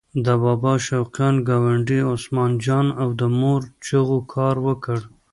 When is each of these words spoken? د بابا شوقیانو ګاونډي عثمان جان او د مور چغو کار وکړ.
د 0.25 0.27
بابا 0.43 0.73
شوقیانو 0.85 1.43
ګاونډي 1.49 1.99
عثمان 2.11 2.51
جان 2.65 2.87
او 3.01 3.09
د 3.19 3.21
مور 3.39 3.61
چغو 3.85 4.19
کار 4.33 4.55
وکړ. 4.67 4.99